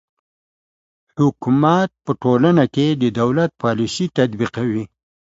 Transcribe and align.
حکومت 1.19 1.89
په 2.05 2.11
ټولنه 2.21 2.63
کې 2.73 2.87
د 3.01 3.03
دولت 3.19 3.51
پالیسي 3.63 4.05
تطبیقوي. 4.17 4.83